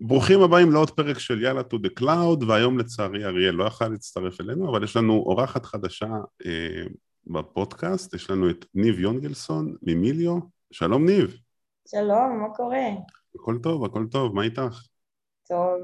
ברוכים 0.00 0.40
הבאים 0.42 0.72
לעוד 0.72 0.90
פרק 0.90 1.18
של 1.18 1.42
יאללה 1.42 1.60
to 1.60 1.76
the 1.76 2.00
cloud, 2.00 2.44
והיום 2.48 2.78
לצערי 2.78 3.24
אריאל 3.24 3.54
לא 3.54 3.64
יכל 3.64 3.88
להצטרף 3.88 4.40
אלינו, 4.40 4.70
אבל 4.70 4.84
יש 4.84 4.96
לנו 4.96 5.12
אורחת 5.12 5.66
חדשה 5.66 6.10
אה, 6.46 6.82
בפודקאסט, 7.26 8.14
יש 8.14 8.30
לנו 8.30 8.50
את 8.50 8.66
ניב 8.74 9.00
יונגלסון 9.00 9.76
ממיליו. 9.82 10.38
שלום 10.70 11.06
ניב. 11.06 11.36
שלום, 11.88 12.40
מה 12.42 12.54
קורה? 12.56 12.86
הכל 13.34 13.58
טוב, 13.62 13.84
הכל 13.84 14.06
טוב, 14.10 14.34
מה 14.34 14.42
איתך? 14.42 14.82
טוב. 15.48 15.80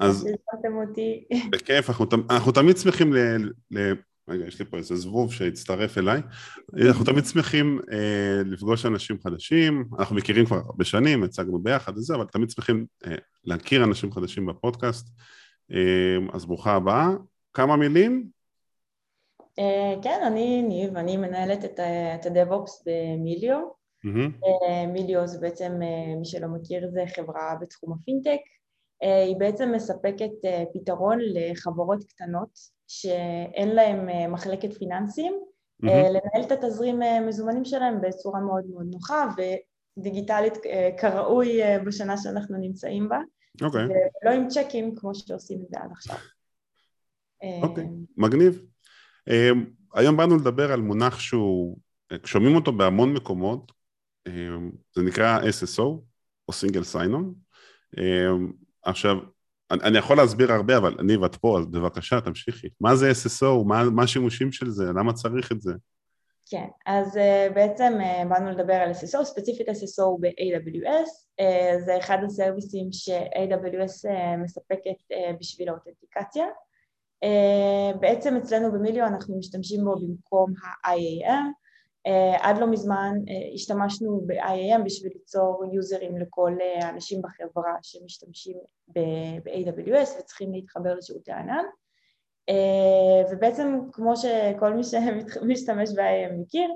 אז 0.00 0.26
אותי. 0.82 1.24
בכיף, 1.50 1.88
אנחנו, 1.88 2.06
אנחנו 2.30 2.52
תמיד 2.52 2.76
שמחים 2.76 3.12
ל... 3.12 3.18
ל 3.70 3.92
רגע, 4.28 4.46
יש 4.46 4.58
לי 4.58 4.64
פה 4.64 4.76
איזה 4.76 4.96
זבוב 4.96 5.32
שהצטרף 5.32 5.98
אליי. 5.98 6.20
אנחנו 6.88 7.04
תמיד 7.04 7.24
שמחים 7.24 7.80
אה, 7.92 8.42
לפגוש 8.44 8.86
אנשים 8.86 9.18
חדשים, 9.24 9.84
אנחנו 9.98 10.16
מכירים 10.16 10.46
כבר 10.46 10.56
הרבה 10.56 10.84
שנים, 10.84 11.22
הצגנו 11.22 11.58
ביחד 11.58 11.98
וזה, 11.98 12.14
אבל 12.14 12.26
תמיד 12.26 12.50
שמחים 12.50 12.86
אה, 13.06 13.14
להכיר 13.44 13.84
אנשים 13.84 14.12
חדשים 14.12 14.46
בפודקאסט. 14.46 15.08
אה, 15.72 16.16
אז 16.32 16.44
ברוכה 16.44 16.72
הבאה. 16.72 17.08
כמה 17.54 17.76
מילים? 17.76 18.28
אה, 19.58 19.94
כן, 20.02 20.20
אני 20.26 20.62
ניב, 20.62 20.96
אני 20.96 21.16
מנהלת 21.16 21.64
את, 21.64 21.80
את 22.14 22.26
הדב-אופס 22.26 22.84
במיליו. 22.86 23.60
Mm-hmm. 24.06 24.46
מיליו 24.88 25.26
זה 25.26 25.40
בעצם, 25.40 25.72
אה, 25.82 26.16
מי 26.16 26.24
שלא 26.24 26.48
מכיר, 26.48 26.90
זה 26.90 27.04
חברה 27.14 27.54
בתחום 27.60 27.92
הפינטק. 27.92 28.40
אה, 29.02 29.22
היא 29.22 29.36
בעצם 29.36 29.72
מספקת 29.74 30.30
אה, 30.44 30.64
פתרון 30.74 31.18
לחברות 31.20 32.04
קטנות 32.04 32.58
שאין 32.92 33.74
להן 33.74 34.08
אה, 34.08 34.28
מחלקת 34.28 34.72
פיננסים, 34.72 35.32
mm-hmm. 35.84 35.86
לנהל 35.86 36.46
את 36.46 36.52
התזרים 36.52 37.00
מזומנים 37.28 37.64
שלהם 37.64 38.00
בצורה 38.00 38.40
מאוד 38.40 38.64
מאוד 38.72 38.86
נוחה 38.90 39.26
ודיגיטלית 39.98 40.54
כראוי 40.98 41.60
בשנה 41.86 42.16
שאנחנו 42.16 42.58
נמצאים 42.58 43.08
בה, 43.08 43.18
okay. 43.18 43.64
אוקיי. 43.64 43.84
ולא 43.84 44.30
עם 44.34 44.48
צ'קים 44.48 44.94
כמו 44.94 45.14
שעושים 45.14 45.62
את 45.62 45.68
זה 45.68 45.76
עד 45.80 45.90
עכשיו. 45.92 46.16
אוקיי, 47.62 47.84
okay. 47.84 47.88
מגניב. 48.16 48.62
היום 49.94 50.16
באנו 50.16 50.36
לדבר 50.36 50.72
על 50.72 50.80
מונח 50.80 51.18
שהוא, 51.18 51.78
שומעים 52.24 52.56
אותו 52.56 52.72
בהמון 52.72 53.12
מקומות, 53.12 53.72
זה 54.94 55.02
נקרא 55.02 55.40
SSO, 55.40 55.82
או 56.48 56.52
Single 56.52 56.94
Sign-On. 56.94 57.24
עכשיו, 58.82 59.16
אני, 59.72 59.82
אני 59.82 59.98
יכול 59.98 60.16
להסביר 60.16 60.52
הרבה, 60.52 60.76
אבל 60.76 60.96
אני 60.98 61.16
ואת 61.16 61.36
פה, 61.36 61.58
אז 61.58 61.66
בבקשה, 61.66 62.20
תמשיכי. 62.20 62.68
מה 62.80 62.96
זה 62.96 63.10
SSO? 63.10 63.64
מה, 63.66 63.84
מה 63.90 64.02
השימושים 64.02 64.52
של 64.52 64.70
זה? 64.70 64.84
למה 64.84 65.12
צריך 65.12 65.52
את 65.52 65.60
זה? 65.60 65.72
כן, 66.46 66.66
אז 66.86 67.16
uh, 67.16 67.52
בעצם 67.54 67.92
uh, 68.00 68.28
באנו 68.28 68.50
לדבר 68.50 68.74
על 68.74 68.90
SSO, 68.90 69.24
ספציפית 69.24 69.68
SSO 69.68 70.20
ב-AWS, 70.20 71.10
uh, 71.40 71.84
זה 71.84 71.98
אחד 71.98 72.18
הסרוויסים 72.24 72.88
ש-AWS 72.92 74.10
uh, 74.10 74.36
מספקת 74.44 75.12
uh, 75.12 75.36
בשביל 75.40 75.68
האותנטיקציה. 75.68 76.44
Uh, 77.24 77.96
בעצם 78.00 78.36
אצלנו 78.36 78.72
במיליו 78.72 79.06
אנחנו 79.06 79.38
משתמשים 79.38 79.84
בו 79.84 79.96
במקום 79.96 80.52
ה-IAM, 80.64 81.61
עד 82.40 82.58
לא 82.58 82.66
מזמן 82.66 83.14
uh, 83.26 83.54
השתמשנו 83.54 84.22
ב-IAM 84.26 84.82
בשביל 84.84 85.12
ליצור 85.14 85.64
יוזרים 85.72 86.18
לכל 86.18 86.52
uh, 86.58 86.84
האנשים 86.84 87.22
בחברה 87.22 87.76
שמשתמשים 87.82 88.56
ב-AWS 88.88 90.20
וצריכים 90.20 90.52
להתחבר 90.52 90.94
לשירותי 90.94 91.32
הענן. 91.32 91.64
uh, 92.50 93.32
ובעצם 93.32 93.78
כמו 93.92 94.16
שכל 94.16 94.72
מי 94.74 94.82
שמשתמש 94.84 95.90
ב-IAM 95.90 96.32
מכיר 96.38 96.70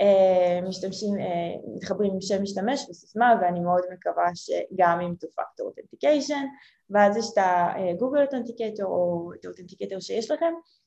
uh, 0.00 0.68
משתמשים, 0.68 1.14
uh, 1.14 1.76
מתחברים 1.76 2.12
עם 2.12 2.20
שם 2.20 2.42
משתמש 2.42 2.86
וסיסמה 2.90 3.34
ואני 3.42 3.60
מאוד 3.60 3.82
מקווה 3.92 4.30
שגם 4.34 5.00
עם 5.00 5.14
two-factor 5.24 5.64
authentication 5.64 6.44
ואז 6.90 7.16
יש 7.16 7.26
את 7.32 7.38
ה-Google 7.38 8.28
Authenticator 8.28 8.84
או 8.84 9.30
את 9.34 9.44
ה-Authenticator 9.44 10.00
שיש 10.00 10.30
לכם 10.30 10.44
אה, 10.46 10.79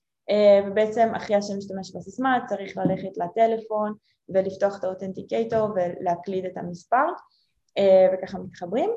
ובעצם 0.67 1.09
אחרי 1.15 1.35
השם 1.35 1.57
משתמש 1.57 1.95
וסיסמה 1.95 2.39
צריך 2.47 2.77
ללכת 2.77 3.17
לטלפון 3.17 3.93
ולפתוח 4.29 4.79
את 4.79 4.83
ה 4.83 4.89
authenticator 4.89 5.67
ולהקליד 5.75 6.45
את 6.45 6.57
המספר 6.57 7.05
אה, 7.77 8.07
וככה 8.13 8.37
מתחברים. 8.37 8.89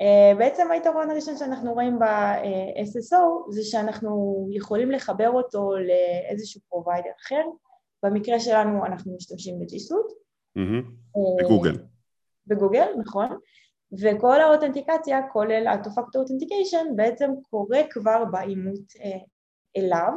אה, 0.00 0.32
בעצם 0.38 0.70
היתרון 0.70 1.10
הראשון 1.10 1.36
שאנחנו 1.36 1.72
רואים 1.72 1.98
ב-SSO 1.98 3.52
זה 3.52 3.62
שאנחנו 3.64 4.46
יכולים 4.50 4.90
לחבר 4.90 5.30
אותו 5.30 5.70
לאיזשהו 5.76 6.60
provider 6.68 7.10
אחר, 7.26 7.42
במקרה 8.02 8.40
שלנו 8.40 8.86
אנחנו 8.86 9.16
משתמשים 9.16 9.58
ב-G 9.58 9.76
Suite. 9.76 10.12
בגוגל. 11.40 11.78
בגוגל, 12.46 12.86
נכון. 12.98 13.28
וכל 14.02 14.40
ה 14.40 14.45
authentication, 14.45 15.28
כולל 15.32 15.66
ה-2-Factor 15.66 16.18
Authentication, 16.18 16.94
בעצם 16.96 17.30
קורה 17.50 17.80
כבר 17.90 18.24
באימות 18.24 18.92
אליו, 19.76 20.12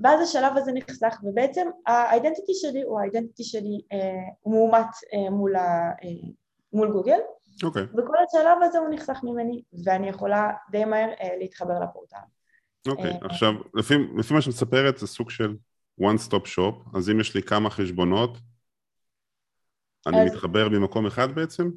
ואז 0.00 0.28
השלב 0.28 0.56
הזה 0.56 0.72
נחסך, 0.72 1.18
ובעצם 1.22 1.68
האידנטיטי 1.86 2.52
שלי 2.54 2.82
הוא 2.82 3.00
האידנטיטי 3.00 3.44
שלי 3.44 3.80
אה, 3.92 4.22
מאומת 4.46 4.86
אה, 5.14 5.30
מול, 5.30 5.56
ה, 5.56 5.90
אה, 6.04 6.28
מול 6.72 6.92
גוגל, 6.92 7.18
okay. 7.18 7.66
אוקיי. 7.66 7.82
וכל 7.82 8.14
השלב 8.28 8.58
הזה 8.62 8.78
הוא 8.78 8.88
נחסך 8.90 9.20
ממני, 9.22 9.62
ואני 9.84 10.08
יכולה 10.08 10.50
די 10.70 10.84
מהר 10.84 11.08
אה, 11.20 11.36
להתחבר 11.38 11.78
לפורטל. 11.78 12.16
אוקיי, 12.88 13.10
okay. 13.10 13.14
אה, 13.14 13.18
עכשיו, 13.22 13.52
לפי, 13.74 13.94
לפי 14.18 14.34
מה 14.34 14.40
שאת 14.40 14.48
מספרת 14.48 14.98
זה 14.98 15.06
סוג 15.06 15.30
של 15.30 15.56
one 16.00 16.28
stop 16.28 16.46
shop, 16.56 16.96
אז 16.98 17.10
אם 17.10 17.20
יש 17.20 17.34
לי 17.34 17.42
כמה 17.42 17.70
חשבונות, 17.70 18.38
אני 20.06 20.22
אז... 20.22 20.32
מתחבר 20.32 20.68
ממקום 20.68 21.06
אחד 21.06 21.32
בעצם? 21.32 21.70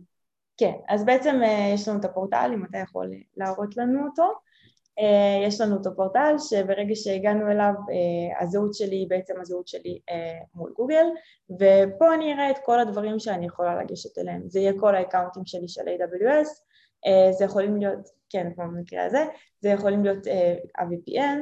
כן, 0.57 0.73
אז 0.87 1.05
בעצם 1.05 1.39
אה, 1.43 1.71
יש 1.73 1.87
לנו 1.87 1.99
את 1.99 2.05
הפורטל, 2.05 2.51
אם 2.53 2.65
אתה 2.65 2.77
יכול 2.77 3.11
להראות 3.37 3.77
לנו 3.77 4.05
אותו. 4.05 4.44
אה, 4.99 5.47
יש 5.47 5.61
לנו 5.61 5.75
אותו 5.75 5.95
פורטל 5.95 6.35
שברגע 6.37 6.95
שהגענו 6.95 7.51
אליו 7.51 7.73
אה, 7.89 8.43
הזהות 8.43 8.73
שלי 8.73 8.95
היא 8.95 9.09
בעצם 9.09 9.33
הזהות 9.41 9.67
שלי 9.67 9.99
אה, 10.09 10.39
מול 10.55 10.73
גוגל 10.75 11.05
ופה 11.49 12.13
אני 12.13 12.33
אראה 12.33 12.51
את 12.51 12.57
כל 12.65 12.79
הדברים 12.79 13.19
שאני 13.19 13.45
יכולה 13.45 13.83
לגשת 13.83 14.17
אליהם 14.17 14.41
זה 14.45 14.59
יהיה 14.59 14.73
כל 14.79 14.95
ה 14.95 15.00
accountים 15.00 15.45
שלי 15.45 15.67
של 15.67 15.81
AWS 15.81 16.47
זה 17.37 17.45
יכולים 17.45 17.77
להיות, 17.77 18.09
כן 18.29 18.51
כמו 18.55 18.63
במקרה 18.63 19.05
הזה, 19.05 19.25
זה 19.59 19.69
יכולים 19.69 20.03
להיות 20.03 20.27
ה-VPN 20.77 21.39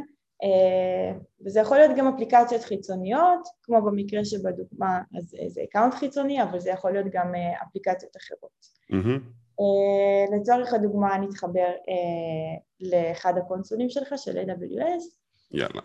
וזה 1.45 1.59
יכול 1.59 1.77
להיות 1.77 1.97
גם 1.97 2.07
אפליקציות 2.07 2.63
חיצוניות 2.63 3.47
כמו 3.63 3.81
במקרה 3.81 4.25
שבדוגמה 4.25 5.01
אז 5.17 5.35
זה 5.47 5.61
account 5.69 5.93
חיצוני 5.93 6.43
אבל 6.43 6.59
זה 6.59 6.69
יכול 6.69 6.91
להיות 6.91 7.07
גם 7.11 7.31
אפליקציות 7.63 8.17
אחרות 8.17 8.65
mm-hmm. 8.91 9.42
לצורך 10.35 10.73
הדוגמה 10.73 11.17
נתחבר 11.17 11.71
uh, 11.75 12.61
לאחד 12.79 13.33
הקונסולים 13.37 13.89
שלך 13.89 14.13
של 14.17 14.37
AWS. 14.37 15.15
יאללה. 15.51 15.81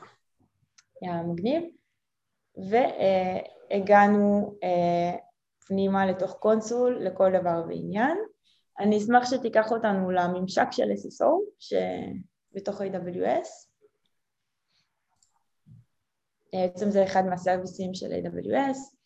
יאללה, 1.03 1.23
מגניב. 1.23 1.63
והגענו 3.71 4.55
uh, 4.63 5.19
פנימה 5.67 6.07
לתוך 6.07 6.33
קונסול 6.33 6.99
לכל 7.05 7.31
דבר 7.41 7.63
ועניין. 7.69 8.19
אני 8.79 8.99
אשמח 8.99 9.31
שתיקח 9.31 9.73
אותנו 9.73 10.11
לממשק 10.11 10.67
של 10.71 10.91
SSO 10.91 11.27
שבתוך 11.59 12.81
AWS. 12.81 13.69
בעצם 16.53 16.91
זה 16.91 17.05
אחד 17.05 17.23
מהסרוויסים 17.27 17.95
של 17.95 18.13
AWS. 18.13 18.99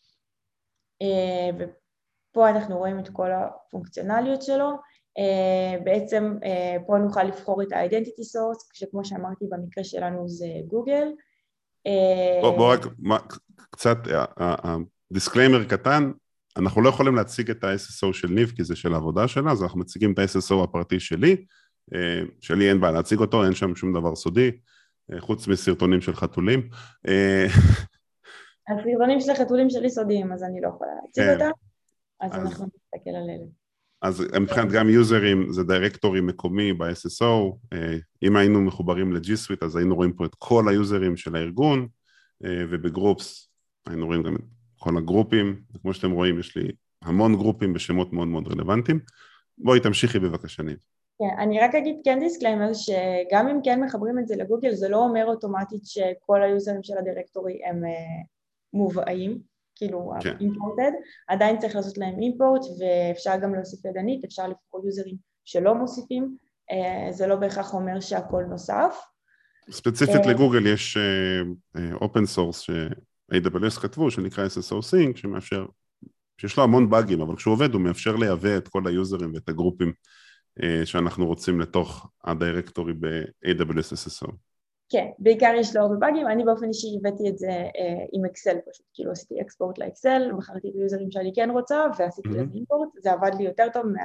אה, 2.33 2.35
פה 2.35 2.49
אנחנו 2.49 2.77
רואים 2.77 2.99
את 2.99 3.09
כל 3.09 3.29
הפונקציונליות 3.31 4.41
שלו, 4.41 4.69
אה, 5.19 5.83
בעצם 5.83 6.37
אה, 6.41 6.87
פה 6.87 6.97
נוכל 6.97 7.23
לבחור 7.23 7.63
את 7.63 7.71
ה-identity 7.71 8.23
source, 8.35 8.69
שכמו 8.73 9.05
שאמרתי 9.05 9.45
במקרה 9.49 9.83
שלנו 9.83 10.29
זה 10.29 10.47
גוגל. 10.67 11.07
אה, 11.87 12.41
בוא, 12.41 12.57
בוא 12.57 12.73
רק 12.73 12.79
מה, 12.99 13.17
קצת, 13.71 13.97
דיסקליימר 15.13 15.61
uh, 15.61 15.65
uh, 15.65 15.69
קטן, 15.69 16.11
אנחנו 16.57 16.81
לא 16.81 16.89
יכולים 16.89 17.15
להציג 17.15 17.49
את 17.49 17.63
ה-SSO 17.63 18.13
של 18.13 18.27
ניב 18.27 18.51
כי 18.55 18.63
זה 18.63 18.75
של 18.75 18.93
העבודה 18.93 19.27
שלה, 19.27 19.51
אז 19.51 19.63
אנחנו 19.63 19.79
מציגים 19.79 20.13
את 20.13 20.19
ה-SSO 20.19 20.63
הפרטי 20.63 20.99
שלי, 20.99 21.45
אה, 21.93 21.97
שלי 22.41 22.69
אין 22.69 22.81
בעיה 22.81 22.93
להציג 22.93 23.19
אותו, 23.19 23.45
אין 23.45 23.53
שם 23.53 23.75
שום 23.75 23.93
דבר 23.93 24.15
סודי, 24.15 24.51
אה, 25.11 25.19
חוץ 25.19 25.47
מסרטונים 25.47 26.01
של 26.01 26.15
חתולים. 26.15 26.69
הסרטונים 28.69 29.19
של 29.19 29.31
החתולים 29.31 29.69
שלי 29.69 29.89
סודיים, 29.89 30.33
אז 30.33 30.43
אני 30.43 30.61
לא 30.61 30.67
יכולה 30.67 30.91
להציג 31.03 31.23
כן. 31.23 31.33
אותם. 31.33 31.72
אז 32.23 32.31
אנחנו 32.33 32.65
נסתכל 32.65 33.09
על 33.09 33.29
אלה. 33.29 33.45
אז 34.01 34.23
מבחינת 34.41 34.71
גם 34.71 34.89
users 34.89 35.51
זה 35.51 35.63
directory 35.63 36.21
מקומי 36.21 36.73
ב-SSO, 36.73 37.57
אם 38.23 38.35
היינו 38.35 38.61
מחוברים 38.61 39.13
ל-G 39.13 39.27
Suite 39.47 39.65
אז 39.65 39.75
היינו 39.75 39.95
רואים 39.95 40.13
פה 40.13 40.25
את 40.25 40.35
כל 40.37 40.69
ה 40.69 40.77
users 40.77 41.17
של 41.17 41.35
הארגון 41.35 41.87
וב 42.41 42.68
groups 42.68 43.49
היינו 43.87 44.05
רואים 44.05 44.23
גם 44.23 44.35
את 44.35 44.41
כל 44.79 44.97
ה 44.97 45.04
groupים, 45.04 45.61
כמו 45.81 45.93
שאתם 45.93 46.11
רואים 46.11 46.39
יש 46.39 46.57
לי 46.57 46.71
המון 47.01 47.35
groupים 47.35 47.73
בשמות 47.73 48.13
מאוד 48.13 48.27
מאוד 48.27 48.47
רלוונטיים. 48.47 48.99
בואי 49.57 49.79
תמשיכי 49.79 50.19
בבקשה 50.19 50.63
ניב. 50.63 50.77
כן, 51.19 51.39
אני 51.39 51.59
רק 51.59 51.75
אגיד 51.75 51.95
כן 52.03 52.19
disclaimer 52.19 52.71
שגם 52.73 53.47
אם 53.47 53.59
כן 53.63 53.83
מחברים 53.83 54.19
את 54.19 54.27
זה 54.27 54.35
לגוגל 54.35 54.73
זה 54.73 54.89
לא 54.89 54.97
אומר 54.97 55.25
אוטומטית 55.25 55.85
שכל 55.85 56.43
ה 56.43 56.49
userים 56.49 56.83
של 56.83 56.97
ה 56.97 57.04
directory 57.04 57.65
הם 57.65 57.83
uh, 57.83 58.27
מובאים, 58.73 59.39
כאילו 59.75 60.11
כן. 60.21 60.35
Imported, 60.39 60.91
עדיין 61.27 61.57
צריך 61.59 61.75
לעשות 61.75 61.97
להם 61.97 62.19
import 62.19 62.61
ואפשר 62.79 63.31
גם 63.41 63.55
להוסיף 63.55 63.85
ידנית, 63.85 64.23
אפשר 64.23 64.47
לבחור 64.47 64.85
userים 64.85 65.15
שלא 65.45 65.75
מוסיפים, 65.75 66.37
uh, 66.71 67.11
זה 67.11 67.27
לא 67.27 67.35
בהכרח 67.35 67.73
אומר 67.73 67.99
שהכל 67.99 68.43
נוסף. 68.49 68.95
ספציפית 69.71 70.25
uh, 70.25 70.29
לגוגל 70.29 70.67
יש 70.67 70.97
open 71.93 72.23
uh, 72.23 72.27
source 72.27 72.59
ש-AWS 72.59 73.81
כתבו 73.81 74.11
שנקרא 74.11 74.47
SSO 74.47 74.75
Sync 74.75 75.17
שמאפשר 75.17 75.65
שיש 76.37 76.57
לו 76.57 76.63
המון 76.63 76.89
באגים, 76.89 77.21
אבל 77.21 77.35
כשהוא 77.35 77.53
עובד 77.53 77.73
הוא 77.73 77.81
מאפשר 77.81 78.15
לייבא 78.15 78.57
את 78.57 78.67
כל 78.67 78.87
ה 78.87 78.94
userים 78.94 79.33
ואת 79.33 79.49
ה 79.49 79.55
groupים 79.55 79.93
אה, 80.63 80.85
שאנחנו 80.85 81.25
רוצים 81.25 81.59
לתוך 81.59 82.09
ה 82.23 82.30
directory 82.30 82.93
ב-AWS 82.93 83.93
SSO. 83.93 84.31
כן, 84.93 85.07
בעיקר 85.19 85.53
יש 85.57 85.75
לו 85.75 85.81
הרבה 85.81 85.95
באגים, 85.95 86.27
אני 86.27 86.43
באופן 86.43 86.67
אישי 86.67 86.87
הבאתי 86.99 87.29
את 87.29 87.37
זה 87.37 87.51
אה, 87.51 88.05
עם 88.11 88.25
אקסל 88.25 88.57
פשוט, 88.71 88.85
כאילו 88.93 89.11
עשיתי 89.11 89.41
export 89.41 89.77
לאקסל, 89.77 90.31
בחרתי 90.37 90.69
את 90.69 90.75
ה 90.75 90.80
userים 90.80 91.11
שאני 91.11 91.31
כן 91.35 91.49
רוצה 91.49 91.85
ועשיתי 91.97 92.29
mm-hmm. 92.29 92.55
import, 92.55 92.89
זה 92.97 93.11
עבד 93.11 93.31
לי 93.37 93.43
יותר 93.43 93.67
טוב 93.73 93.85
מה, 93.85 94.01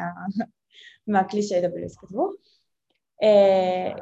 מהכלי 1.13 1.43
ש-AWS 1.43 2.01
כתבו. 2.01 2.31
אה, 3.23 3.93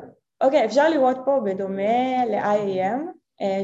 אוקיי, 0.41 0.65
אפשר 0.65 0.89
לראות 0.89 1.17
פה 1.25 1.41
בדומה 1.45 2.25
ל-IAM 2.27 3.01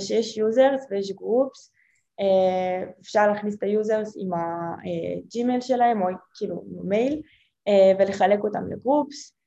שיש 0.01 0.39
users 0.39 0.87
ויש 0.91 1.11
groups 1.11 1.73
אה, 2.21 2.91
אפשר 3.01 3.27
להכניס 3.27 3.55
את 3.55 3.63
ה 3.63 3.72
users 3.72 4.15
עם 4.17 4.31
הג'ימייל 4.35 5.61
שלהם 5.61 6.03
או 6.03 6.07
כאילו 6.35 6.65
עם 6.67 6.79
המייל 6.79 7.23
אה, 7.69 7.93
ולחלק 7.99 8.45
אותם 8.45 8.67
ל 8.73 8.81
groups 8.81 9.33
אה, 9.33 9.42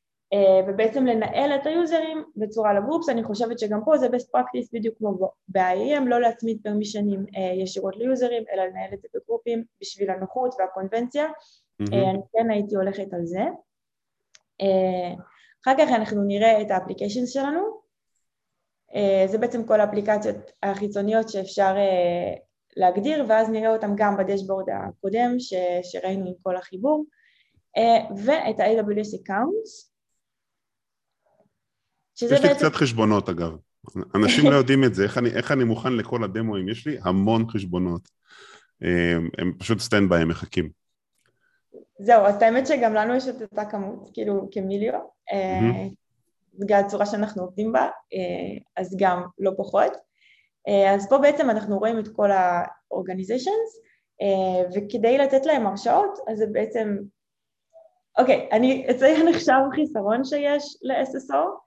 ובעצם 0.68 1.06
לנהל 1.06 1.52
את 1.56 1.66
ה 1.66 1.74
userים 1.74 2.24
בצורה 2.36 2.74
ל 2.74 2.78
groups, 2.78 3.10
אני 3.10 3.24
חושבת 3.24 3.60
שגם 3.60 3.80
פה 3.86 3.98
זה 3.98 4.08
best 4.08 4.38
practice 4.38 4.70
בדיוק 4.74 4.98
כמו 4.98 5.30
ב-IAM, 5.48 6.06
לא 6.06 6.22
להצמיד 6.22 6.60
permissionים 6.64 7.26
ישירות 7.62 7.98
ל 7.98 8.04
userים 8.04 8.44
אלא 8.54 8.64
לנהל 8.64 8.94
את 8.94 9.02
זה 9.02 9.08
ב 9.16 9.22
groupים 9.22 9.64
בשביל 9.82 10.10
הנוחות 10.10 10.56
והקונבנציה, 10.60 11.26
mm-hmm. 11.26 11.96
אני 11.96 12.20
כן 12.34 12.52
הייתי 12.52 12.76
הולכת 12.76 13.14
על 13.14 13.26
זה. 13.26 13.44
אחר 15.64 15.74
כך 15.78 15.90
אנחנו 15.96 16.24
נראה 16.24 16.62
את 16.62 16.72
ה 16.72 16.76
application 16.76 17.26
שלנו, 17.26 17.62
זה 19.26 19.38
בעצם 19.38 19.64
כל 19.64 19.82
האפליקציות 19.82 20.36
החיצוניות 20.64 21.30
שאפשר 21.30 21.76
להגדיר 22.78 23.26
ואז 23.28 23.50
נראה 23.50 23.74
אותם 23.74 23.92
גם 23.96 24.18
ב 24.18 24.22
dashboard 24.22 24.66
הקודם 24.70 25.36
ש, 25.40 25.54
שראינו 25.84 26.28
עם 26.28 26.34
כל 26.44 26.58
החיבור. 26.58 27.06
אה, 27.78 28.16
ואת 28.26 28.60
ה-AWS 28.60 29.20
Accounts 29.20 29.95
יש 32.16 32.24
לי 32.24 32.30
בעצם... 32.30 32.54
קצת 32.54 32.76
חשבונות 32.76 33.30
אגב, 33.30 33.56
אנשים 34.16 34.52
לא 34.52 34.56
יודעים 34.56 34.84
את 34.84 34.96
זה, 34.96 35.04
איך 35.04 35.18
אני, 35.18 35.30
איך 35.30 35.52
אני 35.52 35.64
מוכן 35.64 35.94
לכל 35.94 36.24
הדמואים, 36.24 36.70
יש 36.70 36.88
לי 36.88 36.98
המון 37.04 37.50
חשבונות, 37.50 38.10
אה, 38.84 39.18
הם 39.38 39.54
פשוט 39.60 39.80
stand 39.80 40.10
by, 40.10 40.22
הם 40.22 40.28
מחכים. 40.28 40.70
זהו, 42.00 42.26
אז 42.26 42.42
האמת 42.42 42.68
שגם 42.68 42.94
לנו 42.94 43.16
יש 43.16 43.28
את 43.28 43.42
אותה 43.42 43.66
כמות, 43.66 44.10
כאילו 44.14 44.50
כמיליון, 44.52 45.00
mm-hmm. 45.32 45.94
בגלל 46.60 46.80
הצורה 46.80 47.06
שאנחנו 47.06 47.44
עובדים 47.44 47.72
בה, 47.72 47.90
אז 48.78 48.96
גם 49.00 49.24
לא 49.40 49.52
פחות. 49.58 49.94
אה, 50.68 50.94
אז 50.96 51.10
פה 51.10 51.18
בעצם 51.18 51.50
אנחנו 51.50 51.80
רואים 51.80 52.00
את 52.00 52.08
כל 52.08 52.32
ה-organizations 52.32 53.86
אה, 54.22 54.70
וכדי 54.76 55.18
לתת 55.18 55.46
להם 55.46 55.68
הרשאות 55.68 56.20
אז 56.28 56.38
זה 56.38 56.46
בעצם 56.52 56.98
אוקיי, 58.18 58.50
אני 58.52 58.88
אציין 58.92 59.28
עכשיו 59.28 59.60
חיסרון 59.76 60.24
שיש 60.24 60.78
ל-SSO 60.82 61.65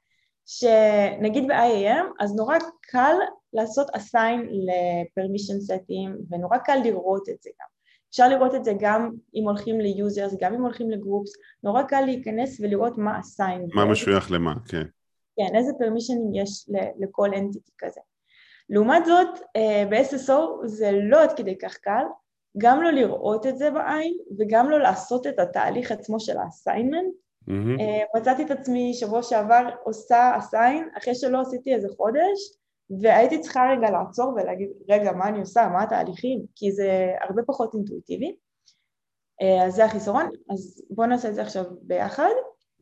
שנגיד 0.50 1.48
ב-IAM 1.48 2.06
אז 2.20 2.34
נורא 2.34 2.56
קל 2.80 3.14
לעשות 3.52 3.90
assign 3.90 4.40
ל-permission 4.50 5.70
setting 5.70 6.10
ונורא 6.30 6.58
קל 6.58 6.78
לראות 6.84 7.28
את 7.28 7.42
זה 7.42 7.50
גם 7.60 7.66
אפשר 8.10 8.28
לראות 8.28 8.54
את 8.54 8.64
זה 8.64 8.72
גם 8.80 9.10
אם 9.34 9.44
הולכים 9.44 9.80
ל-users, 9.80 10.36
גם 10.40 10.54
אם 10.54 10.62
הולכים 10.62 10.90
לגרופס, 10.90 11.32
נורא 11.62 11.82
קל 11.82 12.00
להיכנס 12.00 12.60
ולראות 12.60 12.98
מה 12.98 13.20
assign. 13.20 13.74
מה 13.74 13.84
משוייך 13.84 14.30
למה, 14.30 14.54
כן. 14.68 14.82
כן, 15.36 15.56
איזה 15.56 15.72
permission 15.72 16.40
יש 16.40 16.70
לכל 17.00 17.30
entity 17.32 17.72
כזה. 17.78 18.00
לעומת 18.70 19.06
זאת 19.06 19.28
אה, 19.56 19.84
ב-SSO 19.90 20.66
זה 20.66 20.90
לא 20.92 21.22
עד 21.22 21.32
כדי 21.36 21.58
כך 21.58 21.76
קל, 21.76 22.04
גם 22.58 22.82
לא 22.82 22.90
לראות 22.90 23.46
את 23.46 23.58
זה 23.58 23.70
בעין 23.70 24.18
וגם 24.38 24.70
לא 24.70 24.78
לעשות 24.78 25.26
את 25.26 25.38
התהליך 25.38 25.92
עצמו 25.92 26.20
של 26.20 26.36
האסיינמנט. 26.36 27.14
Mm-hmm. 27.48 28.18
מצאתי 28.18 28.42
את 28.42 28.50
עצמי 28.50 28.94
שבוע 28.94 29.22
שעבר 29.22 29.68
עושה 29.84 30.38
אסיין 30.38 30.88
אחרי 30.98 31.14
שלא 31.14 31.40
עשיתי 31.40 31.74
איזה 31.74 31.88
חודש 31.96 32.58
והייתי 33.02 33.40
צריכה 33.40 33.60
רגע 33.72 33.90
לעצור 33.90 34.32
ולהגיד 34.32 34.68
רגע 34.88 35.12
מה 35.12 35.28
אני 35.28 35.38
עושה, 35.40 35.68
מה 35.68 35.82
התהליכים, 35.82 36.44
כי 36.54 36.72
זה 36.72 37.14
הרבה 37.28 37.42
פחות 37.46 37.74
אינטואיטיבי. 37.74 38.36
אה, 39.42 39.66
אז 39.66 39.74
זה 39.74 39.84
החיסרון, 39.84 40.30
אז 40.50 40.82
בואו 40.90 41.06
נעשה 41.06 41.28
את 41.28 41.34
זה 41.34 41.42
עכשיו 41.42 41.64
ביחד. 41.82 42.30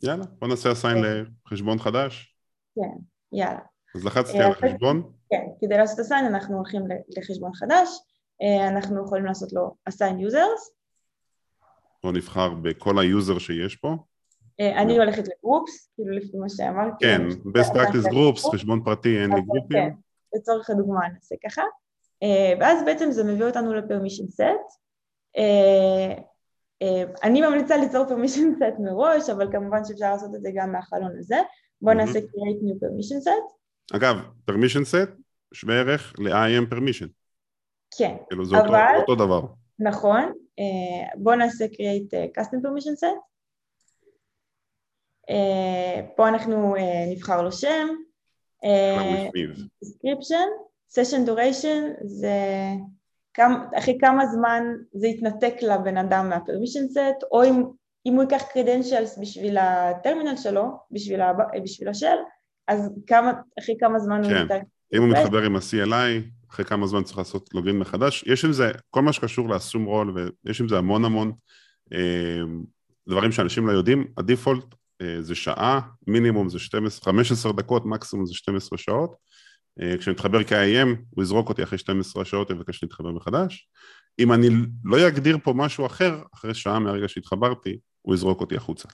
יאללה, 0.03 0.25
בואו 0.39 0.51
נעשה 0.51 0.73
אסיין 0.73 0.99
לחשבון 1.47 1.79
חדש. 1.79 2.37
כן, 2.75 2.99
יאללה. 3.33 3.61
אז 3.97 4.05
לחצתי 4.05 4.39
על 4.39 4.51
החשבון? 4.51 5.13
כן, 5.31 5.47
כדי 5.61 5.77
לעשות 5.77 6.07
assign 6.07 6.27
אנחנו 6.27 6.57
הולכים 6.57 6.83
לחשבון 7.17 7.55
חדש, 7.55 7.89
אה, 8.43 8.69
אנחנו 8.69 9.05
יכולים 9.05 9.25
לעשות 9.25 9.53
לו 9.53 9.75
assign 9.91 10.31
users. 10.31 10.77
בוא 12.03 12.13
נבחר 12.13 12.55
בכל 12.63 12.99
ה 12.99 13.07
user 13.07 13.39
שיש 13.39 13.77
פה. 13.77 13.97
אה, 14.61 14.83
אני 14.83 14.99
הולכת 14.99 15.25
ל 15.29 15.36
groups, 15.37 15.91
כאילו 15.95 16.17
לפי 16.17 16.37
מה 16.37 16.49
שאמרתי. 16.49 17.07
כן, 17.07 17.23
best 17.29 17.71
practice 17.73 18.13
groups, 18.13 18.53
חשבון 18.53 18.85
פרטי, 18.85 19.23
אין 19.23 19.33
לי 19.33 19.41
groupים. 19.41 19.69
כן, 19.79 19.91
לצורך 20.35 20.71
הדוגמה 20.71 21.09
נעשה 21.15 21.35
ככה. 21.45 21.63
אה, 22.23 22.55
ואז 22.61 22.85
בעצם 22.85 23.11
זה 23.11 23.25
מביא 23.25 23.45
אותנו 23.45 23.75
ל-permission 23.75 24.41
set. 24.41 24.77
אני 27.23 27.41
ממליצה 27.41 27.77
ליצור 27.77 28.05
permission 28.05 28.59
set 28.61 28.83
מראש, 28.83 29.31
אבל 29.31 29.53
כמובן 29.53 29.85
שאפשר 29.85 30.13
לעשות 30.13 30.35
את 30.35 30.43
זה 30.43 30.51
גם 30.55 30.73
מהחלון 30.73 31.13
הזה. 31.19 31.37
בואו 31.81 31.95
נעשה 31.95 32.19
create 32.19 32.63
new 32.63 32.77
permission 32.85 33.27
set. 33.27 33.57
אגב, 33.97 34.17
permission 34.51 34.85
set 34.93 35.21
שווה 35.55 35.81
ערך 35.81 36.15
ל-IAM 36.19 36.73
permission. 36.73 37.09
כן, 37.99 38.17
כאילו 38.29 38.45
זה 38.45 38.57
אבל... 38.59 38.97
אותו, 38.99 39.13
אותו 39.13 39.15
דבר. 39.15 39.41
נכון, 39.79 40.23
אה, 40.59 41.09
בואו 41.17 41.37
נעשה 41.37 41.65
create 41.65 42.15
אה, 42.15 42.27
custom 42.39 42.57
permission 42.57 43.05
set. 43.05 43.36
אה, 45.31 46.01
פה 46.17 46.29
אנחנו 46.29 46.75
נבחר 47.13 47.43
לו 47.43 47.53
שם. 47.53 47.89
description, 49.85 50.49
session 50.93 51.29
duration 51.29 52.05
זה 52.05 52.39
כמה, 53.35 53.65
אחרי 53.79 53.99
כמה 54.01 54.27
זמן 54.27 54.63
זה 54.93 55.07
יתנתק 55.07 55.55
לבן 55.63 55.97
אדם 55.97 56.29
מה-permission 56.29 56.97
set, 56.97 57.27
או 57.33 57.45
אם, 57.45 57.65
אם 58.07 58.13
הוא 58.13 58.23
ייקח 58.23 58.43
credentials 58.43 59.21
בשביל 59.21 59.59
הטרמינל 59.59 60.37
שלו, 60.37 60.65
בשביל, 60.91 61.21
ה, 61.21 61.33
בשביל 61.65 61.89
השל, 61.89 62.17
אז 62.69 62.91
כמה, 63.07 63.33
אחרי 63.59 63.75
כמה 63.81 63.99
זמן 63.99 64.23
כן. 64.25 64.35
הוא 64.35 64.45
נתן... 64.45 64.59
אם 64.95 65.03
הוא 65.03 65.09
מתחבר 65.09 65.43
עם 65.43 65.57
ה-CLI, 65.57 66.31
אחרי 66.51 66.65
כמה 66.65 66.87
זמן 66.87 67.03
צריך 67.03 67.19
לעשות 67.19 67.55
לוגין 67.55 67.79
מחדש. 67.79 68.25
יש 68.27 68.45
עם 68.45 68.53
זה, 68.53 68.73
כל 68.91 69.03
מה 69.03 69.13
שקשור 69.13 69.49
לאסום 69.49 69.85
רול, 69.85 70.31
ויש 70.45 70.61
עם 70.61 70.69
זה 70.69 70.79
המון 70.79 71.05
המון 71.05 71.33
אה, 71.93 72.43
דברים 73.09 73.33
שאנשים 73.33 73.67
לא 73.67 73.73
יודעים. 73.73 74.07
הדיפולט 74.19 74.65
אה, 74.65 74.69
זה 75.21 75.35
שעה, 75.35 75.81
מינימום 76.07 76.49
זה 76.49 76.59
12, 76.59 77.13
15 77.13 77.53
דקות, 77.53 77.83
מקסימום 77.87 78.27
זה 78.27 78.35
12 78.35 78.79
שעות. 78.79 79.15
אה, 79.83 79.99
כשנתחבר 79.99 80.45
כ-IAM, 80.45 80.89
הוא 81.11 81.25
יזרוק 81.25 81.49
אותי 81.49 81.63
אחרי 81.63 81.79
12 81.79 82.25
שעות, 82.25 82.51
יבקש 82.51 82.83
להתחבר 82.83 83.11
מחדש. 83.11 83.69
אם 84.19 84.33
אני 84.33 84.49
לא 84.85 85.09
אגדיר 85.09 85.39
פה 85.43 85.53
משהו 85.57 85.87
אחר, 85.87 86.23
אחרי 86.35 86.55
שעה 86.55 86.79
מהרגע 86.79 87.09
שהתחברתי, 87.09 87.79
הוא 88.03 88.15
יזרוק 88.15 88.41
אותי 88.41 88.57
החוצה. 88.57 88.89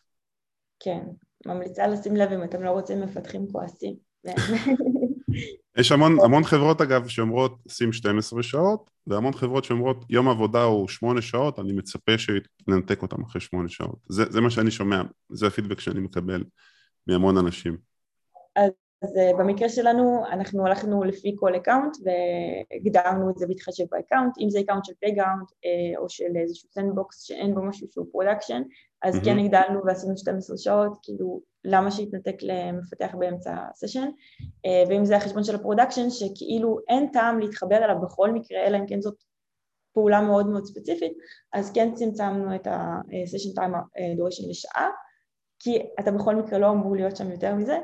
כן, 0.80 1.02
ממליצה 1.46 1.86
לשים 1.86 2.16
לב 2.16 2.32
אם 2.32 2.44
אתם 2.44 2.62
לא 2.62 2.70
רוצים 2.70 3.00
מפתחים 3.00 3.46
כועסים. 3.52 3.94
יש 5.78 5.92
המון, 5.92 6.16
המון 6.24 6.44
חברות 6.44 6.80
אגב 6.80 7.08
שאומרות 7.08 7.58
שים 7.68 7.92
12 7.92 8.42
שעות 8.42 8.90
והמון 9.06 9.32
חברות 9.32 9.64
שאומרות 9.64 10.04
יום 10.10 10.28
עבודה 10.28 10.62
הוא 10.62 10.88
8 10.88 11.22
שעות, 11.22 11.58
אני 11.58 11.72
מצפה 11.72 12.12
שננתק 12.18 13.02
אותם 13.02 13.22
אחרי 13.22 13.40
8 13.40 13.68
שעות. 13.68 13.96
זה, 14.08 14.24
זה 14.30 14.40
מה 14.40 14.50
שאני 14.50 14.70
שומע, 14.70 15.02
זה 15.32 15.46
הפידבק 15.46 15.80
שאני 15.80 16.00
מקבל 16.00 16.44
מהמון 17.06 17.38
אנשים. 17.38 17.76
אז, 18.56 18.70
אז 19.02 19.16
אה, 19.16 19.30
במקרה 19.38 19.68
שלנו 19.68 20.24
אנחנו 20.32 20.66
הלכנו 20.66 21.04
לפי 21.04 21.36
כל 21.38 21.56
account 21.56 21.96
והגדרנו 22.04 23.30
את 23.30 23.38
זה 23.38 23.46
בהתחשב 23.46 23.84
ב 23.90 23.95
account, 23.95 24.32
אם 24.40 24.50
זה 24.50 24.60
account 24.60 24.84
של 24.84 24.92
playground 25.00 25.50
אה, 25.64 25.98
או 25.98 26.08
של 26.08 26.36
איזשהו 26.42 26.68
sandbox 26.68 27.22
שאין 27.22 27.54
בו 27.54 27.62
משהו 27.62 27.86
שהוא 27.90 28.06
production, 28.12 28.62
אז 29.02 29.14
mm-hmm. 29.14 29.24
כן 29.24 29.38
הגדלנו 29.38 29.80
ועשינו 29.86 30.16
12 30.16 30.56
שעות, 30.58 30.98
כאילו 31.02 31.40
למה 31.64 31.90
שיתנתק 31.90 32.36
למפתח 32.42 33.14
באמצע 33.18 33.56
ה 33.70 33.75
session, 33.75 34.08
ואם 34.88 35.04
זה 35.04 35.16
החשבון 35.16 35.44
של 35.44 35.54
ה 35.54 35.59
production, 35.59 36.10
שכאילו 36.10 36.78
אין 36.88 37.08
טעם 37.12 37.38
להתחבר 37.38 37.76
אליו 37.76 37.96
בכל 38.02 38.30
מקרה, 38.32 38.66
אלא 38.66 38.76
אם 38.76 38.86
כן 38.86 39.00
זאת 39.00 39.14
פעולה 39.94 40.20
מאוד 40.20 40.46
מאוד 40.46 40.64
ספציפית, 40.64 41.12
אז 41.52 41.72
כן 41.72 41.94
צמצמנו 41.94 42.54
את 42.54 42.66
ה-session 42.66 43.58
time 43.58 43.72
duration 44.18 44.50
לשעה, 44.50 44.88
כי 45.58 45.78
אתה 46.00 46.10
בכל 46.10 46.36
מקרה 46.36 46.58
לא 46.58 46.70
אמור 46.70 46.96
להיות 46.96 47.16
שם 47.16 47.30
יותר 47.30 47.54
מזה, 47.54 47.78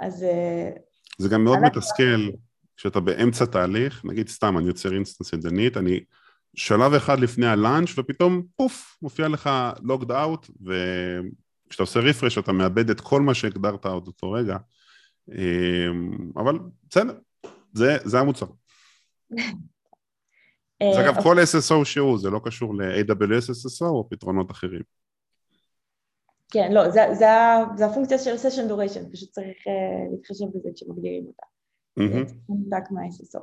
אז... 0.00 0.22
אה, 0.22 0.70
זה 1.18 1.28
גם 1.28 1.44
מאוד 1.44 1.58
מתסכל 1.58 2.30
כשאתה 2.76 3.00
באמצע 3.00 3.44
תהליך, 3.44 4.04
נגיד 4.04 4.28
סתם, 4.28 4.58
אני 4.58 4.66
יוצר 4.66 4.94
instance 4.94 5.32
ידנית, 5.32 5.76
אני 5.76 6.00
שלב 6.54 6.94
אחד 6.94 7.20
לפני 7.20 7.46
ה 7.46 7.53
launch 7.53 7.98
ופתאום 7.98 8.42
פוף, 8.56 8.96
מופיע 9.02 9.28
לך 9.28 9.50
logged 9.82 10.12
out, 10.12 10.46
וכשאתה 10.50 11.82
עושה 11.82 12.00
refresh 12.00 12.38
אתה 12.38 12.52
מאבד 12.52 12.90
את 12.90 13.00
כל 13.00 13.20
מה 13.20 13.34
שהגדרת 13.34 13.86
עוד 13.86 14.06
אותו 14.06 14.32
רגע, 14.32 14.56
אבל 16.36 16.58
בסדר, 16.88 17.18
זה, 17.72 17.96
זה 18.04 18.18
המוצר. 18.20 18.46
זה 20.82 21.00
אגב 21.04 21.22
כל 21.22 21.36
SSO 21.38 21.84
שהוא, 21.84 22.18
זה 22.18 22.30
לא 22.30 22.40
קשור 22.44 22.74
ל-AWS 22.74 23.50
SSO 23.50 23.86
או 23.86 24.08
פתרונות 24.10 24.50
אחרים. 24.50 24.82
כן, 26.50 26.72
לא, 26.72 26.90
זה, 26.90 27.00
זה, 27.12 27.26
זה 27.76 27.86
הפונקציה 27.86 28.18
של 28.18 28.34
session 28.34 28.70
duration, 28.70 29.12
פשוט 29.12 29.30
צריך 29.30 29.56
uh, 29.66 30.12
להתחשב 30.12 30.44
בזה 30.54 30.68
כשמגדירים 30.74 31.26
אותה. 31.26 31.46
זה 32.70 32.76
מה-SSO. 32.90 33.40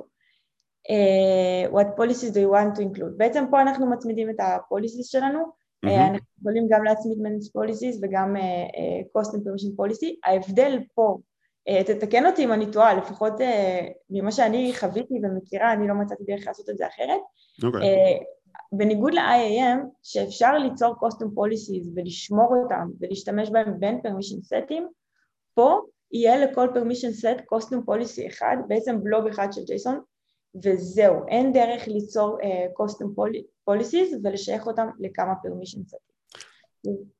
Uh, 0.88 1.72
what 1.72 1.96
policies 1.96 2.30
do 2.30 2.40
you 2.40 2.50
want 2.50 2.78
to 2.78 2.82
include? 2.82 3.16
בעצם 3.16 3.44
פה 3.50 3.62
אנחנו 3.62 3.90
מצמידים 3.90 4.30
את 4.30 4.40
ה-policies 4.40 5.04
שלנו, 5.04 5.38
mm-hmm. 5.38 5.90
אנחנו 5.90 6.26
יכולים 6.40 6.66
גם 6.70 6.84
להצמיד 6.84 7.18
manage 7.18 7.60
policies 7.60 7.98
וגם 8.02 8.36
uh, 8.36 9.20
cost 9.20 9.30
and 9.30 9.38
permission 9.38 9.84
policy. 9.84 10.08
ההבדל 10.24 10.78
פה, 10.94 11.18
תתקן 11.86 12.26
אותי 12.26 12.44
אם 12.44 12.52
אני 12.52 12.70
טועה, 12.72 12.94
לפחות 12.94 13.32
uh, 13.40 13.44
ממה 14.10 14.32
שאני 14.32 14.72
חוויתי 14.78 15.14
ומכירה, 15.22 15.72
אני 15.72 15.88
לא 15.88 15.94
מצאתי 15.94 16.24
דרך 16.26 16.46
לעשות 16.46 16.70
את 16.70 16.76
זה 16.78 16.86
אחרת. 16.86 17.20
Okay. 17.60 17.66
אוקיי. 17.66 17.80
Uh, 17.80 18.24
בניגוד 18.72 19.14
ל-IAM, 19.14 19.78
שאפשר 20.02 20.58
ליצור 20.58 20.94
custom 20.94 21.26
policies 21.26 21.88
ולשמור 21.94 22.54
אותם 22.62 22.88
ולהשתמש 23.00 23.50
בהם 23.50 23.80
בין 23.80 24.00
permission 24.04 24.54
setים, 24.54 24.82
פה 25.54 25.80
יהיה 26.12 26.46
לכל 26.46 26.68
permission 26.74 27.22
set 27.22 27.40
custom 27.54 27.76
policy 27.88 28.28
אחד, 28.28 28.56
בעצם 28.68 29.04
בלוג 29.04 29.26
אחד 29.26 29.48
של 29.52 29.60
JSON, 29.60 29.96
וזהו, 30.64 31.14
אין 31.28 31.52
דרך 31.52 31.88
ליצור 31.88 32.38
uh, 32.40 32.82
custom 32.82 33.06
policies 33.70 34.16
ולשייך 34.24 34.66
אותם 34.66 34.88
לכמה 35.00 35.32
permission 35.32 35.94
setים. 35.94 36.08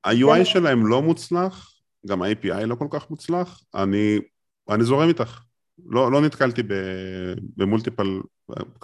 ה-UI 0.05 0.45
שלהם 0.45 0.87
לא 0.87 1.03
מוצלח, 1.03 1.75
גם 2.07 2.23
ה-API 2.23 2.67
לא 2.67 2.75
כל 2.75 2.87
כך 2.91 3.11
מוצלח, 3.11 3.63
אני, 3.75 4.19
אני 4.75 4.85
זורם 4.85 5.09
איתך. 5.09 5.41
לא, 5.87 6.13
לא 6.13 6.21
נתקלתי 6.21 6.63
ב 7.57 7.64
multiple 7.64 8.21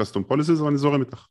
custom 0.01 0.33
policies, 0.33 0.61
אבל 0.61 0.69
אני 0.69 0.79
זורם 0.79 1.01
איתך. 1.01 1.27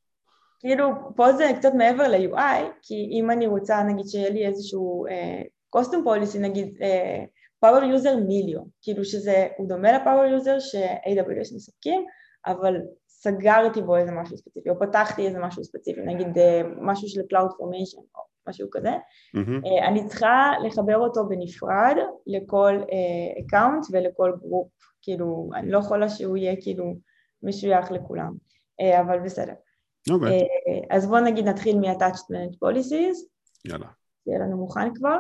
כאילו, 0.60 0.89
פה 1.15 1.33
זה 1.33 1.51
קצת 1.57 1.74
מעבר 1.77 2.07
ל-UI, 2.07 2.63
כי 2.81 3.10
אם 3.12 3.31
אני 3.31 3.48
רוצה, 3.48 3.83
נגיד, 3.83 4.05
שיהיה 4.07 4.29
לי 4.29 4.45
איזשהו 4.48 5.05
uh, 5.07 5.79
custom 5.79 6.05
policy, 6.05 6.39
נגיד, 6.39 6.77
uh, 6.77 7.65
power 7.65 7.81
user 7.81 8.15
מיליון, 8.27 8.67
כאילו 8.81 9.05
שזה, 9.05 9.48
הוא 9.57 9.67
דומה 9.67 9.91
ל-power 9.91 10.41
user 10.41 10.60
ש-AWS 10.60 11.55
מספקים, 11.55 12.05
אבל 12.45 12.75
סגרתי 13.07 13.81
בו 13.81 13.98
איזה 13.98 14.12
משהו 14.12 14.38
ספציפי, 14.38 14.69
או 14.69 14.79
פתחתי 14.79 15.27
איזה 15.27 15.39
משהו 15.39 15.63
ספציפי, 15.63 16.01
נגיד 16.01 16.27
uh, 16.27 16.67
משהו 16.81 17.07
של 17.07 17.22
Cloud 17.22 17.51
Formation 17.51 18.03
או 18.15 18.32
משהו 18.47 18.67
כזה, 18.71 18.89
mm-hmm. 18.89 19.88
אני 19.88 20.07
צריכה 20.07 20.51
לחבר 20.65 20.97
אותו 20.97 21.27
בנפרד 21.29 21.95
לכל 22.27 22.79
uh, 22.81 23.43
account 23.43 23.89
ולכל 23.91 24.31
group, 24.39 24.72
כאילו, 25.01 25.50
אני 25.55 25.71
לא 25.71 25.77
יכולה 25.77 26.09
שהוא 26.09 26.38
יהיה 26.38 26.62
כאילו 26.62 26.95
משוייך 27.43 27.91
לכולם, 27.91 28.33
uh, 28.81 29.01
אבל 29.01 29.19
בסדר. 29.19 29.53
אוקיי. 30.12 30.39
Okay. 30.39 30.43
אה, 30.91 30.97
אז 30.97 31.07
בואו 31.07 31.23
נגיד 31.23 31.45
נתחיל 31.45 31.77
מ-attached 31.77 32.25
managed 32.31 32.57
policies. 32.65 33.27
יאללה. 33.65 33.88
יהיה 34.27 34.39
לנו 34.39 34.57
מוכן 34.57 34.95
כבר. 34.95 35.17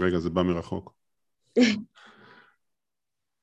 רגע, 0.00 0.18
זה 0.18 0.30
בא 0.30 0.42
מרחוק. 0.42 0.94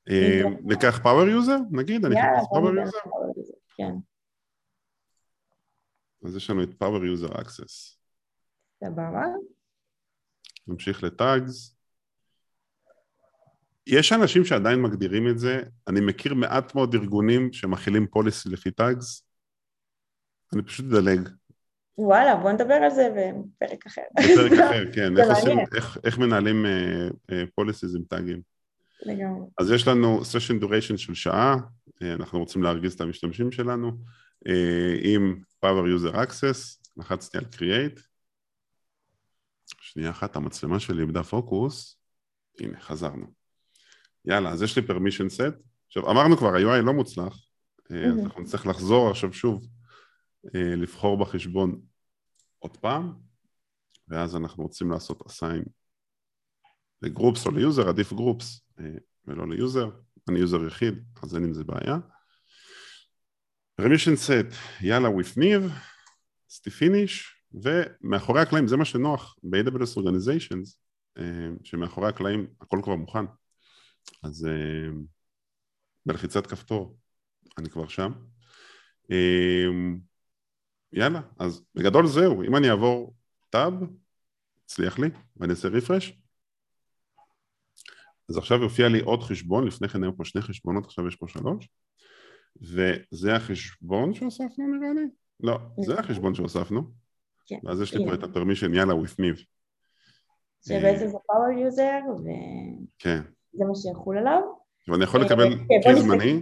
אה, 0.09 0.41
ניקח 0.63 0.99
power 1.03 1.27
user, 1.27 1.57
נגיד? 1.71 2.05
אני 2.05 2.15
אחפש 2.21 2.47
power 2.49 2.75
user? 2.75 2.97
כן. 3.75 3.93
אז 6.25 6.35
יש 6.35 6.49
לנו 6.49 6.63
את 6.63 6.73
power 6.73 7.05
user 7.05 7.41
access. 7.41 7.99
סבבה. 8.83 9.23
נמשיך 10.67 11.03
לטאגס. 11.03 11.75
יש 13.87 14.13
אנשים 14.13 14.45
שעדיין 14.45 14.81
מגדירים 14.81 15.27
את 15.27 15.39
זה, 15.39 15.61
אני 15.87 15.99
מכיר 16.01 16.33
מעט 16.33 16.75
מאוד 16.75 16.95
ארגונים 16.95 17.53
שמכילים 17.53 18.07
פוליסי 18.07 18.49
לפי 18.49 18.71
טאגס, 18.71 19.25
אני 20.53 20.61
פשוט 20.63 20.85
אדלג. 20.85 21.29
וואלה, 21.97 22.35
בוא 22.35 22.51
נדבר 22.51 22.73
על 22.73 22.89
זה 22.89 23.09
בפרק 23.09 23.85
אחר. 23.85 24.01
בפרק 24.19 24.51
אחר, 24.51 24.83
כן, 24.95 25.17
איך, 25.17 25.29
עושים, 25.29 25.59
איך, 25.75 25.97
איך 26.03 26.17
מנהלים 26.17 26.65
פוליסיז 27.55 27.91
uh, 27.91 27.97
uh, 27.97 27.99
עם 27.99 28.05
טאגים. 28.05 28.41
לגמרי. 29.05 29.47
אז 29.57 29.71
יש 29.71 29.87
לנו 29.87 30.19
session 30.21 30.63
duration 30.63 30.97
של 30.97 31.13
שעה, 31.13 31.55
uh, 31.55 32.05
אנחנו 32.15 32.39
רוצים 32.39 32.63
להרגיז 32.63 32.93
את 32.93 33.01
המשתמשים 33.01 33.51
שלנו, 33.51 33.91
uh, 34.47 34.51
עם 35.01 35.41
power 35.65 35.85
user 35.97 36.15
access, 36.15 36.89
לחצתי 36.97 37.37
על 37.37 37.45
create, 37.55 38.01
שנייה 39.81 40.09
אחת, 40.09 40.35
המצלמה 40.35 40.79
שלי 40.79 41.01
איבדה 41.01 41.23
פוקוס, 41.23 41.99
הנה, 42.59 42.79
חזרנו. 42.79 43.33
יאללה, 44.25 44.49
אז 44.49 44.61
יש 44.61 44.77
לי 44.77 44.87
permission 44.87 45.29
set. 45.37 45.63
עכשיו, 45.87 46.11
אמרנו 46.11 46.37
כבר, 46.37 46.47
ה-UI 46.47 46.81
לא 46.81 46.93
מוצלח, 46.93 47.37
mm-hmm. 47.37 47.95
אז 47.95 48.25
אנחנו 48.25 48.41
נצטרך 48.41 48.67
לחזור 48.67 49.09
עכשיו 49.09 49.33
שוב, 49.33 49.67
אה, 50.55 50.75
לבחור 50.75 51.17
בחשבון 51.17 51.81
עוד 52.59 52.77
פעם, 52.77 53.13
ואז 54.07 54.35
אנחנו 54.35 54.63
רוצים 54.63 54.91
לעשות 54.91 55.21
assign 55.21 55.69
ל 57.01 57.08
groups 57.08 57.45
או 57.45 57.51
ל 57.51 57.58
user, 57.58 57.89
עדיף 57.89 58.13
groups 58.13 58.61
אה, 58.79 58.85
ולא 59.25 59.49
ל 59.49 59.56
user, 59.56 59.89
אני 60.29 60.39
יוזר 60.39 60.67
יחיד, 60.67 60.93
אז 61.23 61.35
אין 61.35 61.43
עם 61.43 61.53
זה 61.53 61.63
בעיה. 61.63 61.97
Permission 63.79 64.27
set, 64.27 64.55
יאללה 64.81 65.09
with 65.09 65.33
ניב, 65.37 65.71
סטי 66.49 66.69
פיניש, 66.69 67.35
ומאחורי 67.53 68.41
הקלעים, 68.41 68.67
זה 68.67 68.77
מה 68.77 68.85
שנוח 68.85 69.35
ב-AWS 69.43 69.97
Organizations, 69.97 70.77
שמאחורי 71.63 72.09
הקלעים 72.09 72.47
הכל 72.61 72.79
כבר 72.83 72.95
מוכן. 72.95 73.25
אז 74.23 74.47
uh, 74.47 74.95
בלחיצת 76.05 76.47
כפתור 76.47 76.97
אני 77.57 77.69
כבר 77.69 77.87
שם. 77.87 78.11
Uh, 79.03 79.99
יאללה, 80.93 81.21
אז 81.39 81.63
בגדול 81.75 82.07
זהו, 82.07 82.43
אם 82.43 82.55
אני 82.55 82.69
אעבור 82.69 83.15
טאב, 83.49 83.73
הצליח 84.65 84.99
לי, 84.99 85.09
ואני 85.37 85.51
אעשה 85.51 85.67
רפרש, 85.67 86.13
אז 88.29 88.37
עכשיו 88.37 88.61
יופיע 88.61 88.87
לי 88.87 88.99
עוד 88.99 89.23
חשבון, 89.23 89.67
לפני 89.67 89.89
כן 89.89 90.03
היו 90.03 90.17
פה 90.17 90.25
שני 90.25 90.41
חשבונות, 90.41 90.85
עכשיו 90.85 91.07
יש 91.07 91.15
פה 91.15 91.27
שלוש, 91.27 91.69
וזה 92.61 93.35
החשבון 93.35 94.13
שהוספנו 94.13 94.67
נראה 94.67 94.93
לי? 94.93 95.07
לא, 95.39 95.57
זה 95.79 95.99
החשבון 95.99 96.35
שהוספנו, 96.35 96.81
כן. 97.45 97.59
ואז 97.63 97.81
יש 97.81 97.93
לי 97.93 98.05
פה 98.05 98.13
את 98.13 98.23
הפרמישן, 98.23 98.73
יאללה, 98.73 98.93
with 98.93 99.19
me. 99.21 99.43
שבעצם 100.67 101.07
זה 101.07 101.17
power 101.17 101.71
user, 101.71 102.09
ו... 102.09 102.29
כן. 102.99 103.21
מה 103.53 103.75
שיחול 103.75 104.17
עליו. 104.17 104.41
ואני 104.87 105.03
יכול 105.03 105.21
לקבל 105.21 105.53
אה, 105.87 106.01
זמני? 106.01 106.41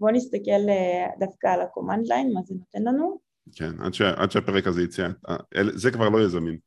בוא 0.00 0.10
נסתכל 0.10 0.68
אה, 0.68 1.06
דווקא 1.18 1.46
על 1.46 1.60
ה-command 1.60 2.08
line, 2.08 2.34
מה 2.34 2.40
זה 2.44 2.54
נותן 2.54 2.82
לנו. 2.82 3.20
כן, 3.56 3.80
עד, 3.80 3.94
ש, 3.94 4.00
עד 4.00 4.30
שהפרק 4.30 4.66
הזה 4.66 4.82
יצא, 4.82 5.08
אה, 5.28 5.36
זה 5.74 5.90
כבר 5.90 6.08
לא 6.08 6.18
יהיה 6.18 6.28
זמין. 6.28 6.58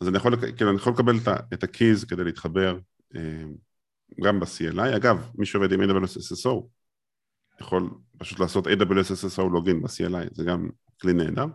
אז 0.00 0.08
אני 0.08 0.16
יכול, 0.16 0.52
כאילו, 0.56 0.70
אני 0.70 0.78
יכול 0.78 0.92
לקבל 0.92 1.16
את 1.54 1.64
ה-keys 1.64 2.08
כדי 2.08 2.24
להתחבר 2.24 2.78
גם 4.22 4.40
ב-CLI. 4.40 4.96
אגב, 4.96 5.30
מי 5.34 5.46
שעובד 5.46 5.72
עם 5.72 5.80
AWS 5.80 6.18
SSO 6.18 6.66
יכול 7.60 7.90
פשוט 8.18 8.40
לעשות 8.40 8.66
AWS 8.66 9.38
SSO 9.38 9.42
לוגין 9.42 9.82
ב-CLI, 9.82 10.34
זה 10.34 10.44
גם 10.44 10.68
כלי 11.00 11.12
נהדר. 11.12 11.46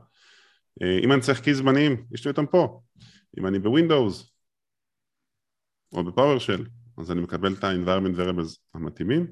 אם 1.03 1.12
אני 1.12 1.22
צריך 1.22 1.39
keys 1.39 1.53
זמניים, 1.53 2.05
יש 2.12 2.25
לי 2.25 2.31
אותם 2.31 2.46
פה. 2.46 2.81
אם 3.39 3.48
אני 3.48 3.60
בווינדוס, 3.60 4.34
או 5.93 6.03
בפאורשל, 6.03 6.65
אז 6.98 7.12
אני 7.12 7.22
מקבל 7.22 7.53
את 7.53 7.63
ה-environment 7.63 8.17
variables 8.17 8.58
המתאימים. 8.74 9.27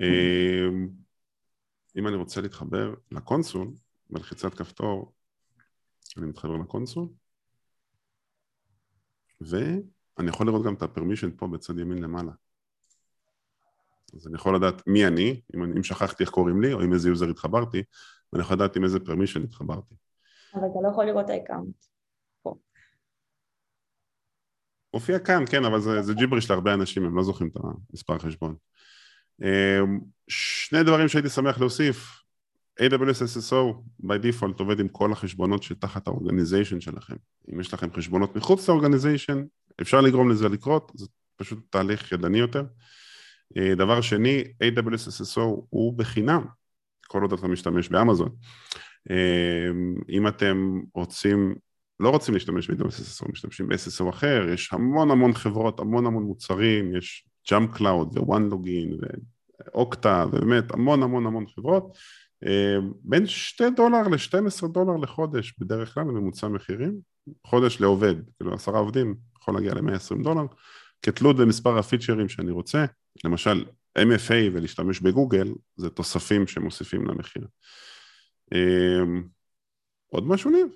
אמ, 0.00 0.88
אם 1.96 2.08
אני 2.08 2.16
רוצה 2.16 2.40
להתחבר 2.40 2.94
ל 3.10 3.16
console, 3.16 3.68
בלחיצת 4.10 4.54
כפתור 4.54 5.14
אני 6.16 6.26
מתחבר 6.26 6.56
ל-console, 6.56 7.08
ואני 9.40 10.28
יכול 10.28 10.46
לראות 10.46 10.66
גם 10.66 10.74
את 10.74 10.82
ה-permission 10.82 11.30
פה 11.36 11.46
בצד 11.46 11.78
ימין 11.78 11.98
למעלה. 11.98 12.32
אז 14.14 14.26
אני 14.26 14.34
יכול 14.34 14.56
לדעת 14.56 14.86
מי 14.86 15.06
אני, 15.06 15.40
אם, 15.54 15.62
אם 15.62 15.82
שכחתי 15.82 16.22
איך 16.22 16.30
קוראים 16.30 16.62
לי, 16.62 16.72
או 16.72 16.80
עם 16.80 16.92
איזה 16.92 17.08
user 17.08 17.30
התחברתי, 17.30 17.82
ואני 18.32 18.42
יכול 18.42 18.56
לדעת 18.56 18.76
עם 18.76 18.84
איזה 18.84 18.98
permission 18.98 19.44
התחברתי. 19.44 19.94
אבל 20.54 20.66
אתה 20.70 20.78
לא 20.82 20.88
יכול 20.88 21.04
לראות 21.04 21.30
ה-account. 21.30 21.84
מופיע 24.94 25.18
כאן, 25.18 25.44
כן, 25.50 25.64
אבל 25.64 25.80
זה, 25.80 26.02
זה 26.02 26.14
ג'יבריש 26.14 26.50
להרבה 26.50 26.74
אנשים, 26.74 27.04
הם 27.04 27.16
לא 27.16 27.22
זוכרים 27.22 27.50
את 27.50 27.56
המספר 27.90 28.18
חשבון. 28.18 28.54
אמ, 29.42 30.00
שני 30.28 30.82
דברים 30.82 31.08
שהייתי 31.08 31.28
שמח 31.28 31.58
להוסיף, 31.58 32.22
AWS 32.80 33.22
SSO 33.22 33.74
by 34.02 34.24
default 34.24 34.58
עובד 34.58 34.80
עם 34.80 34.88
כל 34.88 35.12
החשבונות 35.12 35.62
שתחת 35.62 36.06
ה-organization 36.06 36.80
שלכם. 36.80 37.14
אם 37.52 37.60
יש 37.60 37.74
לכם 37.74 37.92
חשבונות 37.92 38.36
מחוץ 38.36 38.68
לאורגניזיישן, 38.68 39.44
אפשר 39.80 40.00
לגרום 40.00 40.30
לזה 40.30 40.48
לקרות, 40.48 40.92
זה 40.94 41.06
פשוט 41.36 41.58
תהליך 41.70 42.12
ידני 42.12 42.38
יותר. 42.38 42.64
אה, 43.56 43.74
דבר 43.74 44.00
שני, 44.00 44.44
AWS 44.62 45.08
SSO 45.08 45.40
הוא 45.70 45.98
בחינם, 45.98 46.44
כל 47.06 47.22
עוד 47.22 47.32
אתה 47.32 47.48
משתמש 47.48 47.88
באמזון. 47.88 48.28
אמ, 49.10 49.94
אם 50.08 50.28
אתם 50.28 50.80
רוצים, 50.94 51.54
לא 52.00 52.10
רוצים 52.10 52.34
להשתמש 52.34 52.70
ב-AWS 52.70 53.22
SSO, 53.22 53.32
משתמשים 53.32 53.68
ב-SSO 53.68 54.10
אחר, 54.10 54.48
יש 54.52 54.72
המון 54.72 55.10
המון 55.10 55.32
חברות, 55.32 55.80
המון 55.80 56.06
המון 56.06 56.22
מוצרים, 56.22 56.96
יש 56.96 57.26
JumpCloud 57.50 58.18
ו-one 58.18 58.54
ואוקטה, 59.74 60.24
ובאמת 60.32 60.74
המון 60.74 61.02
המון 61.02 61.26
המון 61.26 61.46
חברות. 61.46 61.96
אמ, 62.46 62.92
בין 63.02 63.26
2 63.26 63.74
דולר 63.74 64.02
ל-12 64.02 64.68
דולר 64.68 64.96
לחודש 64.96 65.54
בדרך 65.58 65.94
כלל 65.94 66.04
בממוצע 66.04 66.48
מחירים, 66.48 66.98
חודש 67.46 67.80
לעובד, 67.80 68.14
כאילו 68.36 68.54
עשרה 68.54 68.78
עובדים 68.78 69.14
יכול 69.40 69.54
להגיע 69.54 69.74
ל-120 69.74 70.22
דולר, 70.22 70.46
כתלות 71.02 71.36
במספר 71.36 71.78
הפיצ'רים 71.78 72.28
שאני 72.28 72.50
רוצה, 72.50 72.84
למשל 73.24 73.64
MFA 73.98 74.52
ולהשתמש 74.52 75.00
בגוגל 75.00 75.54
זה 75.76 75.90
תוספים 75.90 76.46
שמוסיפים 76.46 77.06
למחיר. 77.06 77.46
אמ, 78.54 79.22
עוד 80.10 80.26
משהו 80.26 80.50
ניב? 80.50 80.68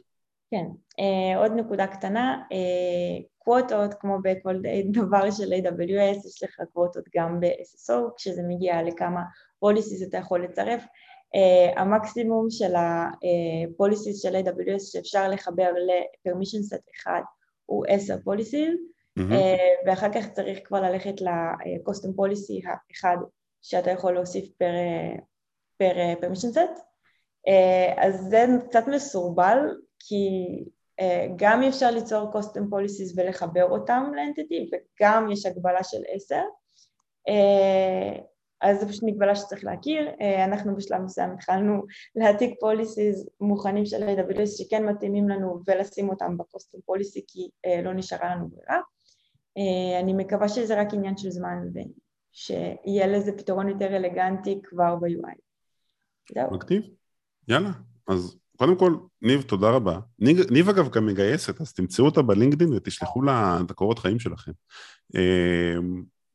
כן, 0.51 0.67
אה, 1.01 1.39
עוד 1.39 1.53
נקודה 1.57 1.87
קטנה, 1.87 2.43
אה, 2.53 3.25
קווטות 3.39 3.95
כמו 4.01 4.19
בכל 4.23 4.55
דבר 5.01 5.31
של 5.31 5.53
AWS, 5.53 6.27
יש 6.27 6.43
לך 6.43 6.61
קווטות 6.73 7.05
גם 7.17 7.41
ב-SSO, 7.41 7.95
כשזה 8.17 8.43
מגיע 8.49 8.83
לכמה 8.83 9.23
פוליסיס 9.59 10.09
אתה 10.09 10.19
יכול 10.19 10.45
לצרף. 10.45 10.85
Uh, 11.37 11.81
המקסימום 11.81 12.51
של 12.51 12.73
הפוליסיס 12.77 14.23
של 14.23 14.37
AWS 14.37 14.93
שאפשר 14.93 15.29
לחבר 15.29 15.71
ל-permission 15.73 16.75
set 16.75 16.91
אחד 16.97 17.23
הוא 17.67 17.85
10 17.89 18.17
פוליסיס, 18.25 18.81
mm-hmm. 19.19 19.33
uh, 19.33 19.87
ואחר 19.87 20.13
כך 20.15 20.31
צריך 20.31 20.59
כבר 20.65 20.81
ללכת 20.81 21.21
ל-custom 21.21 22.09
policy 22.09 22.69
האחד 22.69 23.17
שאתה 23.63 23.91
יכול 23.91 24.13
להוסיף 24.13 24.45
פר, 24.59 24.73
פר 25.77 25.95
permission 26.21 26.55
set. 26.55 26.79
Uh, 27.49 28.01
אז 28.01 28.27
זה 28.31 28.47
קצת 28.69 28.85
מסורבל, 28.89 29.59
כי 29.99 30.25
גם 31.37 31.63
אפשר 31.63 31.91
ליצור 31.91 32.31
custom 32.33 32.61
policies 32.61 33.13
ולחבר 33.17 33.65
אותם 33.65 34.13
לאנטיטי, 34.17 34.71
וגם 34.73 35.31
יש 35.31 35.47
הגבלה 35.47 35.85
של 35.85 36.03
10. 36.15 36.37
Uh, 37.29 38.23
אז 38.63 38.81
זו 38.81 38.89
פשוט 38.89 39.03
מגבלה 39.03 39.37
שצריך 39.37 39.65
להכיר. 39.65 40.11
אה, 40.21 40.45
אנחנו 40.45 40.77
בשלב 40.77 41.01
מסוים 41.01 41.33
התחלנו 41.33 41.83
להעתיק 42.17 42.61
פוליסיז 42.61 43.29
מוכנים 43.41 43.87
של 43.87 44.03
AWS 44.09 44.47
שכן 44.47 44.87
מתאימים 44.87 45.29
לנו 45.29 45.61
ולשים 45.67 46.09
אותם 46.09 46.37
בקוסטום 46.39 46.81
פוליסי 46.85 47.25
כי 47.29 47.49
אה, 47.67 47.83
לא 47.83 47.93
נשארה 47.95 48.35
לנו 48.35 48.49
ברירה. 48.49 48.81
אה, 49.59 50.01
אני 50.01 50.13
מקווה 50.13 50.49
שזה 50.49 50.81
רק 50.81 50.89
עניין 50.93 51.17
של 51.17 51.31
זמן 51.31 51.57
ושיהיה 51.75 53.07
לזה 53.07 53.33
פתרון 53.39 53.69
יותר 53.69 53.97
אלגנטי 53.97 54.61
כבר 54.65 54.97
ב-UI. 54.97 55.39
זהו. 56.35 56.51
מגניב. 56.51 56.83
יאללה, 57.49 57.71
אז 58.09 58.37
קודם 58.57 58.79
כל, 58.79 58.97
ניב, 59.23 59.43
תודה 59.43 59.71
רבה. 59.71 59.99
ניב, 60.19 60.51
ניב 60.51 60.69
אגב 60.69 60.89
גם 60.91 61.07
מגייסת, 61.07 61.61
אז 61.61 61.73
תמצאו 61.73 62.05
אותה 62.05 62.23
בלינקדאין 62.23 62.73
ותשלחו 62.73 63.23
לה 63.23 63.59
את 63.65 63.71
הקורות 63.71 63.99
חיים 63.99 64.19
שלכם. 64.19 64.53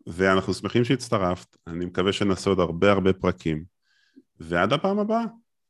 ואנחנו 0.08 0.54
שמחים 0.54 0.84
שהצטרפת, 0.84 1.58
אני 1.68 1.86
מקווה 1.86 2.14
שנעשה 2.14 2.50
עוד 2.50 2.60
הרבה 2.60 2.92
הרבה 2.92 3.14
פרקים. 3.14 3.64
ועד 4.40 4.74
הפעם 4.74 5.00
הבאה, 5.00 5.24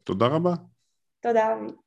תודה 0.04 0.28
רבה. 0.28 0.54
תודה 1.20 1.54
אבי. 1.54 1.87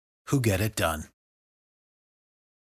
who 0.25 0.41
get 0.41 0.61
it 0.61 0.75
done. 0.75 1.05